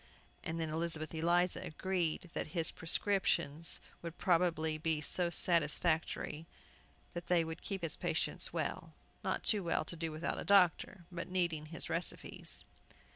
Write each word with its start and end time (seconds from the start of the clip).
And 0.43 0.59
then 0.59 0.71
Elizabeth 0.71 1.13
Eliza 1.13 1.61
agreed 1.61 2.31
that 2.33 2.57
his 2.57 2.71
prescriptions 2.71 3.79
would 4.01 4.17
probably 4.17 4.79
be 4.79 4.99
so 4.99 5.29
satisfactory 5.29 6.47
that 7.13 7.27
they 7.27 7.43
would 7.43 7.61
keep 7.61 7.83
his 7.83 7.95
patients 7.97 8.51
well, 8.51 8.93
not 9.23 9.43
too 9.43 9.63
well 9.63 9.85
to 9.85 9.95
do 9.95 10.11
without 10.11 10.39
a 10.41 10.43
doctor, 10.43 11.05
but 11.11 11.27
needing 11.29 11.67
his 11.67 11.87
recipes. 11.87 12.65